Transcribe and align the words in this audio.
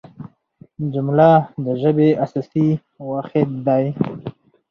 جمله 0.93 1.29
د 1.65 1.67
ژبي 1.81 2.09
اساسي 2.25 2.67
واحد 3.09 3.49
دئ. 3.67 3.85